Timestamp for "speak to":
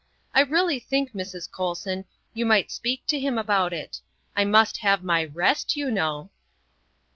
2.71-3.19